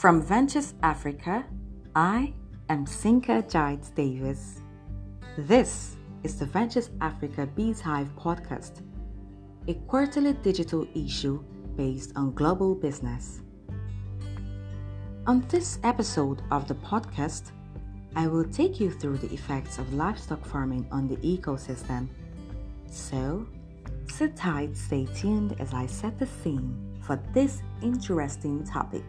From 0.00 0.22
Ventures 0.22 0.72
Africa, 0.82 1.44
I 1.94 2.32
am 2.70 2.86
Sinka 2.86 3.42
Giles 3.50 3.90
Davis. 3.90 4.62
This 5.36 5.98
is 6.22 6.38
the 6.38 6.46
Ventures 6.46 6.88
Africa 7.02 7.46
Bees 7.54 7.82
Hive 7.82 8.08
podcast, 8.16 8.80
a 9.68 9.74
quarterly 9.88 10.32
digital 10.32 10.88
issue 10.94 11.44
based 11.76 12.12
on 12.16 12.32
global 12.32 12.74
business. 12.74 13.42
On 15.26 15.44
this 15.50 15.78
episode 15.84 16.40
of 16.50 16.66
the 16.66 16.76
podcast, 16.76 17.52
I 18.16 18.26
will 18.26 18.44
take 18.44 18.80
you 18.80 18.90
through 18.90 19.18
the 19.18 19.30
effects 19.34 19.76
of 19.76 19.92
livestock 19.92 20.42
farming 20.46 20.88
on 20.90 21.08
the 21.08 21.16
ecosystem. 21.16 22.08
So, 22.86 23.46
sit 24.08 24.34
tight, 24.34 24.74
stay 24.78 25.06
tuned 25.14 25.56
as 25.60 25.74
I 25.74 25.84
set 25.84 26.18
the 26.18 26.26
scene 26.26 26.96
for 27.02 27.20
this 27.34 27.60
interesting 27.82 28.64
topic. 28.64 29.04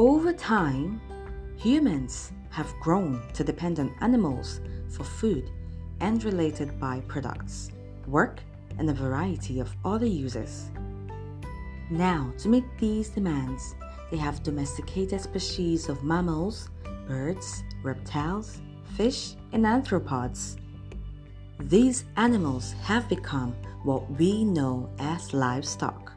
Over 0.00 0.32
time, 0.32 0.98
humans 1.58 2.32
have 2.48 2.72
grown 2.80 3.20
to 3.34 3.44
depend 3.44 3.78
on 3.78 3.94
animals 4.00 4.62
for 4.88 5.04
food 5.04 5.50
and 6.00 6.24
related 6.24 6.70
byproducts, 6.80 7.70
work, 8.06 8.40
and 8.78 8.88
a 8.88 8.94
variety 8.94 9.60
of 9.60 9.76
other 9.84 10.06
uses. 10.06 10.70
Now, 11.90 12.32
to 12.38 12.48
meet 12.48 12.64
these 12.78 13.10
demands, 13.10 13.74
they 14.10 14.16
have 14.16 14.42
domesticated 14.42 15.20
species 15.20 15.90
of 15.90 16.02
mammals, 16.02 16.70
birds, 17.06 17.62
reptiles, 17.82 18.62
fish, 18.96 19.34
and 19.52 19.66
arthropods. 19.66 20.56
These 21.58 22.06
animals 22.16 22.72
have 22.84 23.06
become 23.06 23.54
what 23.84 24.10
we 24.12 24.44
know 24.46 24.88
as 24.98 25.34
livestock. 25.34 26.09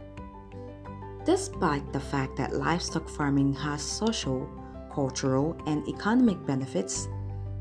Despite 1.25 1.93
the 1.93 1.99
fact 1.99 2.35
that 2.35 2.53
livestock 2.53 3.07
farming 3.07 3.53
has 3.53 3.81
social, 3.81 4.49
cultural, 4.93 5.55
and 5.65 5.87
economic 5.87 6.45
benefits, 6.45 7.07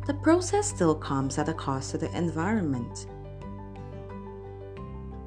the 0.07 0.15
process 0.15 0.69
still 0.69 0.97
comes 0.97 1.39
at 1.39 1.49
a 1.49 1.55
cost 1.55 1.93
to 1.93 1.99
the 1.99 2.11
environment. 2.17 3.07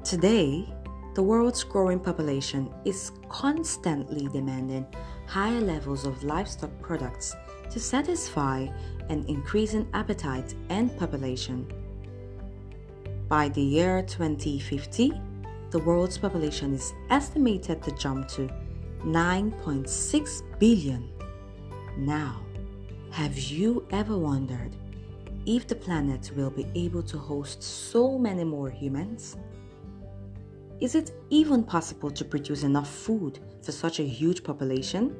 Today, 0.04 0.68
the 1.14 1.22
world's 1.22 1.64
growing 1.64 1.98
population 1.98 2.70
is 2.84 3.10
constantly 3.30 4.28
demanding 4.28 4.86
higher 5.26 5.60
levels 5.62 6.04
of 6.04 6.22
livestock 6.22 6.70
products 6.82 7.34
to 7.70 7.80
satisfy 7.80 8.68
an 9.08 9.24
increasing 9.28 9.88
appetite 9.94 10.54
and 10.68 10.94
population. 10.98 11.66
By 13.28 13.48
the 13.48 13.62
year 13.62 14.02
2050, 14.02 15.12
the 15.70 15.78
world's 15.80 16.16
population 16.16 16.74
is 16.74 16.92
estimated 17.10 17.82
to 17.82 17.90
jump 17.92 18.28
to 18.28 18.48
9.6 19.04 20.42
billion. 20.58 21.10
Now, 21.96 22.40
have 23.10 23.38
you 23.38 23.86
ever 23.90 24.16
wondered 24.16 24.76
if 25.46 25.66
the 25.66 25.74
planet 25.74 26.30
will 26.36 26.50
be 26.50 26.66
able 26.74 27.02
to 27.04 27.18
host 27.18 27.62
so 27.62 28.18
many 28.18 28.44
more 28.44 28.68
humans? 28.68 29.36
Is 30.80 30.94
it 30.94 31.12
even 31.30 31.64
possible 31.64 32.10
to 32.10 32.24
produce 32.24 32.62
enough 32.62 32.90
food 32.90 33.38
for 33.62 33.72
such 33.72 33.98
a 33.98 34.02
huge 34.02 34.44
population? 34.44 35.16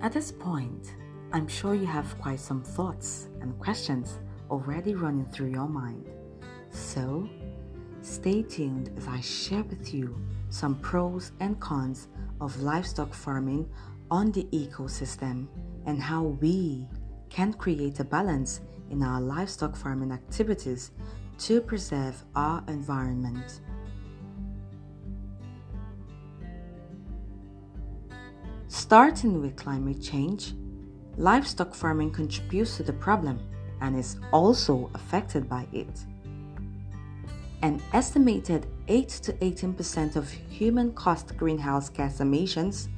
At 0.00 0.12
this 0.12 0.32
point, 0.32 0.94
I'm 1.32 1.48
sure 1.48 1.74
you 1.74 1.86
have 1.86 2.18
quite 2.18 2.40
some 2.40 2.62
thoughts 2.62 3.28
and 3.40 3.58
questions 3.58 4.18
already 4.50 4.94
running 4.94 5.26
through 5.26 5.50
your 5.50 5.68
mind. 5.68 6.08
So, 6.76 7.26
stay 8.02 8.42
tuned 8.42 8.90
as 8.98 9.08
I 9.08 9.20
share 9.20 9.62
with 9.62 9.94
you 9.94 10.14
some 10.50 10.74
pros 10.80 11.32
and 11.40 11.58
cons 11.58 12.08
of 12.38 12.60
livestock 12.62 13.14
farming 13.14 13.66
on 14.10 14.30
the 14.30 14.44
ecosystem 14.52 15.46
and 15.86 16.00
how 16.00 16.22
we 16.22 16.86
can 17.30 17.54
create 17.54 17.98
a 18.00 18.04
balance 18.04 18.60
in 18.90 19.02
our 19.02 19.22
livestock 19.22 19.74
farming 19.74 20.12
activities 20.12 20.90
to 21.38 21.62
preserve 21.62 22.22
our 22.34 22.62
environment. 22.68 23.62
Starting 28.68 29.40
with 29.40 29.56
climate 29.56 30.02
change, 30.02 30.52
livestock 31.16 31.74
farming 31.74 32.10
contributes 32.10 32.76
to 32.76 32.82
the 32.82 32.92
problem 32.92 33.40
and 33.80 33.98
is 33.98 34.18
also 34.30 34.90
affected 34.94 35.48
by 35.48 35.66
it. 35.72 36.04
An 37.62 37.80
estimated 37.92 38.66
8 38.88 39.08
to 39.08 39.32
18% 39.34 40.16
of 40.16 40.30
human 40.30 40.92
caused 40.92 41.36
greenhouse 41.36 41.88
gas 41.88 42.20
emissions 42.20 42.88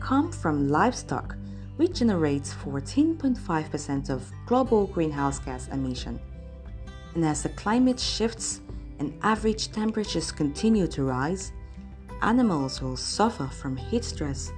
come 0.00 0.32
from 0.32 0.68
livestock, 0.68 1.36
which 1.76 1.98
generates 1.98 2.52
14.5% 2.54 4.10
of 4.10 4.30
global 4.46 4.86
greenhouse 4.86 5.38
gas 5.38 5.68
emission 5.68 6.20
and 7.14 7.24
as 7.24 7.42
the 7.42 7.48
climate 7.50 7.98
shifts 7.98 8.60
and 8.98 9.18
average 9.22 9.72
temperatures 9.72 10.30
continue 10.30 10.86
to 10.86 11.04
rise, 11.04 11.52
animals 12.22 12.80
will 12.82 12.96
suffer 12.96 13.46
from 13.46 13.76
heat 13.76 14.04
stress, 14.04 14.52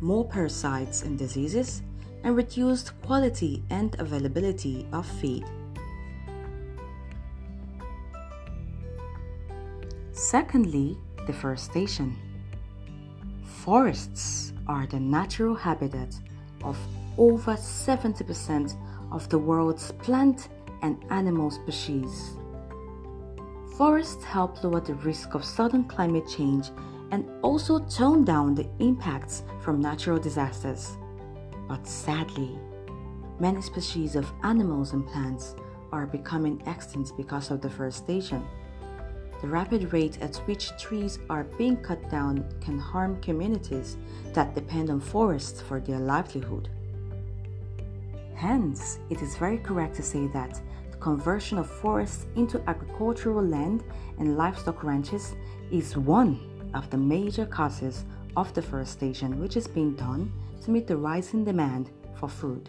more 0.00 0.24
parasites 0.26 1.02
and 1.02 1.18
diseases, 1.18 1.82
and 2.24 2.36
reduced 2.36 3.00
quality 3.02 3.62
and 3.70 3.98
availability 4.00 4.86
of 4.92 5.06
feed. 5.06 5.44
Secondly, 10.16 10.96
deforestation. 11.26 12.16
Forests 13.44 14.54
are 14.66 14.86
the 14.86 14.98
natural 14.98 15.54
habitat 15.54 16.14
of 16.64 16.78
over 17.18 17.52
70% 17.52 18.74
of 19.12 19.28
the 19.28 19.38
world's 19.38 19.92
plant 19.92 20.48
and 20.80 21.04
animal 21.10 21.50
species. 21.50 22.30
Forests 23.76 24.24
help 24.24 24.64
lower 24.64 24.80
the 24.80 24.94
risk 24.94 25.34
of 25.34 25.44
sudden 25.44 25.84
climate 25.84 26.26
change 26.26 26.70
and 27.10 27.28
also 27.42 27.78
tone 27.80 28.24
down 28.24 28.54
the 28.54 28.66
impacts 28.78 29.42
from 29.60 29.82
natural 29.82 30.18
disasters. 30.18 30.96
But 31.68 31.86
sadly, 31.86 32.58
many 33.38 33.60
species 33.60 34.16
of 34.16 34.32
animals 34.42 34.94
and 34.94 35.06
plants 35.06 35.54
are 35.92 36.06
becoming 36.06 36.62
extinct 36.66 37.14
because 37.18 37.50
of 37.50 37.60
deforestation. 37.60 38.42
The 39.46 39.52
rapid 39.52 39.92
rate 39.92 40.20
at 40.20 40.38
which 40.48 40.76
trees 40.76 41.20
are 41.30 41.44
being 41.56 41.76
cut 41.76 42.10
down 42.10 42.44
can 42.60 42.80
harm 42.80 43.20
communities 43.20 43.96
that 44.32 44.56
depend 44.56 44.90
on 44.90 44.98
forests 44.98 45.60
for 45.60 45.78
their 45.78 46.00
livelihood. 46.00 46.68
Hence, 48.34 48.98
it 49.08 49.22
is 49.22 49.36
very 49.36 49.58
correct 49.58 49.94
to 49.96 50.02
say 50.02 50.26
that 50.34 50.60
the 50.90 50.96
conversion 50.96 51.58
of 51.58 51.70
forests 51.70 52.26
into 52.34 52.60
agricultural 52.68 53.46
land 53.46 53.84
and 54.18 54.36
livestock 54.36 54.82
ranches 54.82 55.36
is 55.70 55.96
one 55.96 56.40
of 56.74 56.90
the 56.90 56.98
major 56.98 57.46
causes 57.46 58.04
of 58.36 58.52
deforestation, 58.52 59.40
which 59.40 59.56
is 59.56 59.68
being 59.68 59.94
done 59.94 60.32
to 60.64 60.72
meet 60.72 60.88
the 60.88 60.96
rising 60.96 61.44
demand 61.44 61.92
for 62.18 62.28
food. 62.28 62.68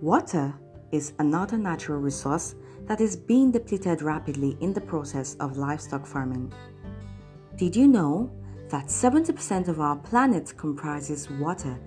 Water 0.00 0.52
is 0.90 1.12
another 1.20 1.56
natural 1.56 2.00
resource 2.00 2.56
that 2.86 3.00
is 3.00 3.16
being 3.16 3.50
depleted 3.50 4.02
rapidly 4.02 4.56
in 4.60 4.72
the 4.72 4.80
process 4.80 5.34
of 5.36 5.56
livestock 5.56 6.06
farming. 6.06 6.52
Did 7.56 7.74
you 7.74 7.88
know 7.88 8.30
that 8.68 8.86
70% 8.86 9.68
of 9.68 9.80
our 9.80 9.96
planet 9.96 10.52
comprises 10.56 11.30
water, 11.30 11.78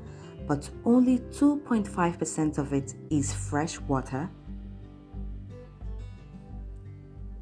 but 0.47 0.69
only 0.85 1.19
2.5% 1.19 2.57
of 2.57 2.73
it 2.73 2.95
is 3.09 3.33
fresh 3.33 3.79
water. 3.81 4.29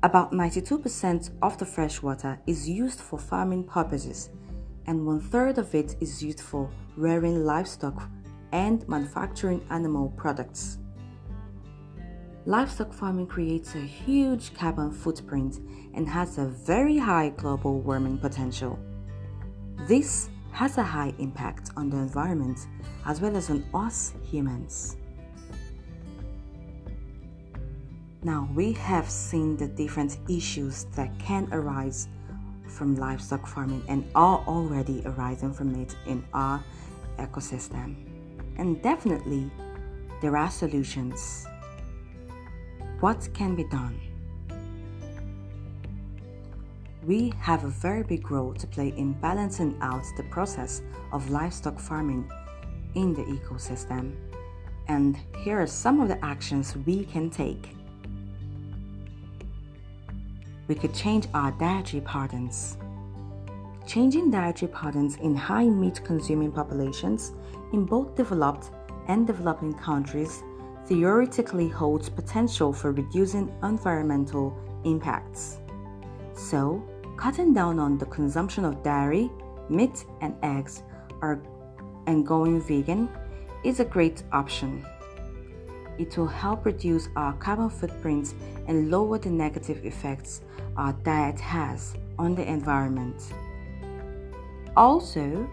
About 0.02 0.32
92% 0.32 1.32
of 1.42 1.58
the 1.58 1.66
fresh 1.66 2.02
water 2.02 2.40
is 2.48 2.70
used 2.70 3.00
for 3.00 3.18
farming 3.18 3.64
purposes, 3.64 4.30
and 4.88 5.06
one 5.06 5.20
third 5.20 5.58
of 5.58 5.74
it 5.74 5.96
is 6.00 6.24
used 6.24 6.42
for 6.42 6.70
rearing 6.96 7.44
livestock 7.44 8.10
and 8.52 8.88
manufacturing 8.88 9.66
animal 9.70 10.10
products. 10.16 10.78
Livestock 12.48 12.94
farming 12.94 13.26
creates 13.26 13.74
a 13.74 13.80
huge 13.80 14.54
carbon 14.54 14.92
footprint 14.92 15.62
and 15.96 16.08
has 16.08 16.38
a 16.38 16.46
very 16.46 16.96
high 16.96 17.30
global 17.30 17.82
warming 17.82 18.20
potential. 18.20 18.78
This 19.88 20.30
has 20.52 20.78
a 20.78 20.84
high 20.84 21.12
impact 21.18 21.72
on 21.76 21.90
the 21.90 21.98
environment 21.98 22.68
as 23.08 23.20
well 23.20 23.36
as 23.36 23.50
on 23.50 23.66
us 23.74 24.14
humans. 24.22 24.98
Now, 28.22 28.48
we 28.54 28.74
have 28.74 29.10
seen 29.10 29.58
the 29.58 29.68
different 29.68 30.20
issues 30.30 30.86
that 30.96 31.18
can 31.18 31.50
arise 31.52 32.10
from 32.68 32.96
livestock 32.96 33.48
farming 33.48 33.82
and 33.88 34.06
are 34.14 34.44
already 34.48 35.02
arising 35.06 35.52
from 35.52 35.74
it 35.82 35.96
in 36.06 36.24
our 36.32 36.64
ecosystem. 37.18 37.96
And 38.58 38.82
definitely, 38.84 39.50
there 40.22 40.38
are 40.38 40.52
solutions. 40.52 41.48
What 43.02 43.28
can 43.34 43.56
be 43.56 43.66
done? 43.66 44.00
We 47.04 47.34
have 47.40 47.66
a 47.66 47.68
very 47.68 48.04
big 48.04 48.32
role 48.32 48.54
to 48.54 48.66
play 48.66 48.94
in 48.96 49.14
balancing 49.14 49.78
out 49.82 50.04
the 50.16 50.24
process 50.24 50.82
of 51.12 51.30
livestock 51.30 51.78
farming 51.78 52.32
in 52.96 53.14
the 53.14 53.24
ecosystem. 53.24 54.16
And 54.88 55.18
here 55.44 55.62
are 55.62 55.68
some 55.68 56.00
of 56.00 56.08
the 56.08 56.24
actions 56.24 56.76
we 56.86 57.04
can 57.04 57.30
take. 57.30 57.76
We 60.70 60.76
could 60.76 60.94
change 60.94 61.28
our 61.34 61.52
dietary 61.52 62.02
patterns. 62.02 62.78
Changing 63.86 64.32
dietary 64.32 64.72
patterns 64.72 65.18
in 65.18 65.36
high 65.36 65.68
meat 65.68 66.02
consuming 66.06 66.52
populations 66.52 67.34
in 67.74 67.86
both 67.86 68.16
developed 68.16 68.72
and 69.10 69.28
developing 69.28 69.74
countries 69.74 70.44
theoretically 70.88 71.68
holds 71.68 72.10
potential 72.10 72.72
for 72.72 72.92
reducing 72.92 73.54
environmental 73.64 74.56
impacts. 74.84 75.60
So, 76.34 76.84
cutting 77.18 77.54
down 77.54 77.80
on 77.80 77.98
the 77.98 78.06
consumption 78.06 78.66
of 78.66 78.84
dairy, 78.84 79.32
meat, 79.70 80.06
and 80.22 80.36
eggs 80.44 80.84
are, 81.22 81.42
and 82.08 82.26
going 82.26 82.62
vegan 82.62 83.10
is 83.64 83.80
a 83.80 83.86
great 83.86 84.24
option. 84.32 84.86
It 85.98 86.18
will 86.18 86.28
help 86.28 86.66
reduce 86.66 87.08
our 87.16 87.34
carbon 87.34 87.70
footprint 87.70 88.34
and 88.68 88.92
lower 88.92 89.18
the 89.18 89.30
negative 89.30 89.86
effects 89.86 90.42
our 90.76 90.94
diet 91.04 91.40
has 91.40 91.96
on 92.20 92.36
the 92.36 92.48
environment. 92.48 93.22
Also, 94.76 95.50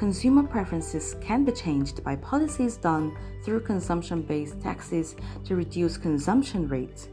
consumer 0.00 0.42
preferences 0.42 1.14
can 1.20 1.44
be 1.44 1.52
changed 1.52 2.02
by 2.02 2.16
policies 2.16 2.78
done 2.78 3.14
through 3.44 3.60
consumption 3.60 4.22
based 4.22 4.58
taxes 4.62 5.14
to 5.44 5.54
reduce 5.54 5.98
consumption 5.98 6.66
rates. 6.68 7.10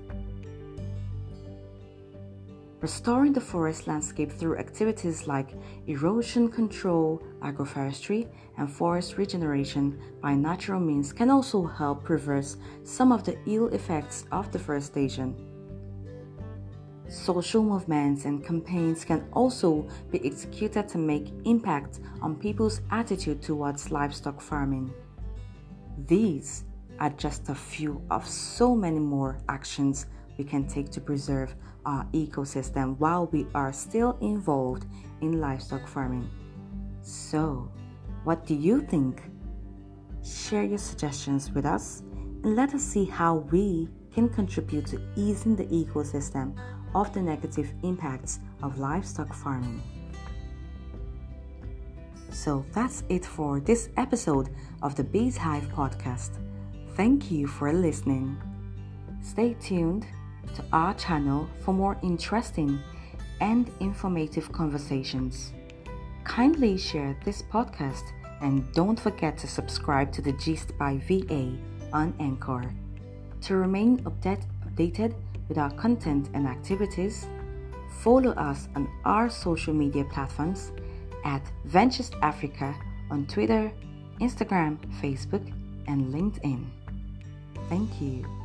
Restoring 2.79 3.33
the 3.33 3.41
forest 3.41 3.87
landscape 3.87 4.31
through 4.31 4.55
activities 4.57 5.27
like 5.27 5.49
erosion 5.87 6.47
control, 6.49 7.21
agroforestry, 7.41 8.25
and 8.57 8.71
forest 8.71 9.17
regeneration 9.17 9.99
by 10.21 10.33
natural 10.33 10.79
means 10.79 11.11
can 11.11 11.29
also 11.29 11.65
help 11.65 12.07
reverse 12.07 12.55
some 12.85 13.11
of 13.11 13.25
the 13.25 13.37
ill 13.47 13.67
effects 13.67 14.23
of 14.31 14.49
deforestation. 14.49 15.35
Social 17.09 17.63
movements 17.63 18.25
and 18.25 18.45
campaigns 18.45 19.05
can 19.05 19.27
also 19.31 19.87
be 20.11 20.25
executed 20.25 20.89
to 20.89 20.97
make 20.97 21.31
impact 21.45 22.01
on 22.21 22.35
people's 22.35 22.81
attitude 22.91 23.41
towards 23.41 23.91
livestock 23.91 24.41
farming. 24.41 24.93
These 26.05 26.65
are 26.99 27.09
just 27.11 27.47
a 27.47 27.55
few 27.55 28.01
of 28.11 28.27
so 28.27 28.75
many 28.75 28.99
more 28.99 29.39
actions 29.47 30.07
we 30.37 30.43
can 30.43 30.67
take 30.67 30.89
to 30.91 31.01
preserve 31.01 31.55
our 31.85 32.05
ecosystem 32.13 32.97
while 32.99 33.27
we 33.27 33.47
are 33.55 33.71
still 33.71 34.17
involved 34.19 34.85
in 35.21 35.39
livestock 35.39 35.87
farming. 35.87 36.29
So, 37.01 37.71
what 38.25 38.45
do 38.45 38.53
you 38.53 38.81
think? 38.81 39.21
Share 40.23 40.63
your 40.63 40.77
suggestions 40.77 41.51
with 41.51 41.65
us 41.65 42.03
and 42.43 42.55
let 42.57 42.73
us 42.73 42.83
see 42.83 43.05
how 43.05 43.35
we 43.51 43.87
can 44.13 44.27
contribute 44.27 44.85
to 44.87 45.01
easing 45.15 45.55
the 45.55 45.65
ecosystem 45.65 46.57
of 46.95 47.13
the 47.13 47.21
negative 47.21 47.71
impacts 47.83 48.39
of 48.63 48.79
livestock 48.79 49.33
farming. 49.33 49.81
So 52.31 52.65
that's 52.73 53.03
it 53.09 53.25
for 53.25 53.59
this 53.59 53.89
episode 53.97 54.49
of 54.81 54.95
the 54.95 55.03
Bees 55.03 55.37
Hive 55.37 55.67
podcast. 55.69 56.37
Thank 56.95 57.31
you 57.31 57.47
for 57.47 57.71
listening. 57.73 58.37
Stay 59.21 59.55
tuned 59.55 60.05
to 60.55 60.63
our 60.71 60.93
channel 60.93 61.49
for 61.61 61.73
more 61.73 61.97
interesting 62.03 62.79
and 63.41 63.71
informative 63.79 64.51
conversations. 64.51 65.53
Kindly 66.23 66.77
share 66.77 67.17
this 67.23 67.41
podcast 67.41 68.03
and 68.41 68.71
don't 68.73 68.99
forget 68.99 69.37
to 69.39 69.47
subscribe 69.47 70.11
to 70.13 70.21
the 70.21 70.33
Gist 70.33 70.77
by 70.77 70.97
VA 71.07 71.57
on 71.93 72.13
Anchor. 72.19 72.71
To 73.41 73.55
remain 73.55 73.99
update, 74.03 74.45
updated 74.65 75.15
with 75.49 75.57
our 75.57 75.71
content 75.71 76.29
and 76.33 76.47
activities, 76.47 77.27
follow 78.01 78.31
us 78.31 78.67
on 78.75 78.89
our 79.05 79.29
social 79.29 79.73
media 79.73 80.03
platforms 80.05 80.71
at 81.25 81.41
Ventures 81.65 82.11
Africa 82.21 82.75
on 83.09 83.25
Twitter, 83.27 83.71
Instagram, 84.21 84.77
Facebook, 85.01 85.45
and 85.87 86.13
LinkedIn. 86.13 86.65
Thank 87.69 88.01
you. 88.01 88.36